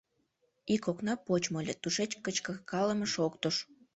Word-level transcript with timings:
Ик 0.73 0.83
окна 0.91 1.13
почмо 1.25 1.57
ыле, 1.61 1.73
тушеч 1.81 2.11
кычкыркалыме 2.23 3.07
шоктыш. 3.13 3.55